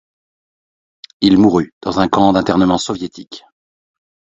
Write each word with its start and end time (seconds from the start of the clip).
Il 1.21 1.37
mourut 1.37 1.75
dans 1.83 1.99
un 1.99 2.07
camp 2.07 2.33
d'internement 2.33 2.79
soviétique. 2.79 3.45